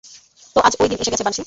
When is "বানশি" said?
1.23-1.39